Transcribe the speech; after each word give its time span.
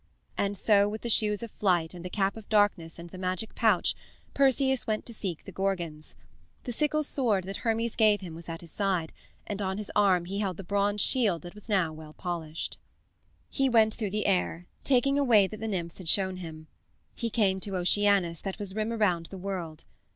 And 0.35 0.57
so 0.57 0.89
with 0.89 1.01
the 1.01 1.11
shoes 1.11 1.43
of 1.43 1.51
flight 1.51 1.93
and 1.93 2.03
the 2.03 2.09
cap 2.09 2.35
of 2.35 2.49
darkness 2.49 2.97
and 2.97 3.11
the 3.11 3.19
magic 3.19 3.53
pouch, 3.53 3.93
Perseus 4.33 4.87
went 4.87 5.05
to 5.05 5.13
seek 5.13 5.43
the 5.43 5.51
Gorgons. 5.51 6.15
The 6.63 6.71
sickle 6.71 7.03
sword 7.03 7.43
that 7.43 7.57
Hermes 7.57 7.95
gave 7.95 8.21
him 8.21 8.33
was 8.33 8.49
at 8.49 8.61
his 8.61 8.71
side, 8.71 9.13
and 9.45 9.61
on 9.61 9.77
his 9.77 9.91
arm 9.95 10.25
he 10.25 10.39
held 10.39 10.57
the 10.57 10.63
bronze 10.63 11.01
shield 11.01 11.43
that 11.43 11.53
was 11.53 11.69
now 11.69 11.93
well 11.93 12.13
polished. 12.13 12.79
He 13.51 13.69
went 13.69 13.93
through 13.93 14.09
the 14.09 14.25
air, 14.25 14.65
taking 14.83 15.19
a 15.19 15.23
way 15.23 15.45
that 15.45 15.59
the 15.59 15.67
nymphs 15.67 15.99
had 15.99 16.09
shown 16.09 16.37
him. 16.37 16.65
He 17.13 17.29
came 17.29 17.59
to 17.59 17.75
Oceanus 17.77 18.41
that 18.41 18.57
was 18.57 18.69
the 18.71 18.77
rim 18.77 18.91
around 18.91 19.27
the 19.27 19.37
world. 19.37 19.85